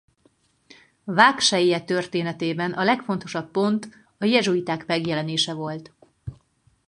[1.03, 5.91] Vágsellye történetében a legfontosabb pont a jezsuiták megjelenése volt.